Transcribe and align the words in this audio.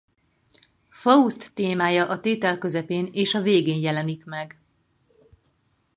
Faust 0.89 1.51
témája 1.53 2.07
a 2.09 2.19
tétel 2.19 2.57
közepén 2.57 3.09
és 3.11 3.33
a 3.33 3.41
végén 3.41 3.81
jelenik 3.81 4.25
meg. 4.25 4.57